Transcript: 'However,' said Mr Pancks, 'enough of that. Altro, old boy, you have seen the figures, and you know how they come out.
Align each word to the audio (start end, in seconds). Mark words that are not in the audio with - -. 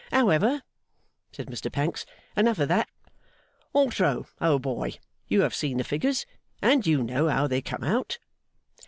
'However,' 0.11 0.63
said 1.31 1.45
Mr 1.45 1.71
Pancks, 1.71 2.07
'enough 2.35 2.57
of 2.57 2.67
that. 2.69 2.89
Altro, 3.71 4.25
old 4.41 4.63
boy, 4.63 4.93
you 5.27 5.41
have 5.41 5.53
seen 5.53 5.77
the 5.77 5.83
figures, 5.83 6.25
and 6.59 6.87
you 6.87 7.03
know 7.03 7.29
how 7.29 7.45
they 7.45 7.61
come 7.61 7.83
out. 7.83 8.17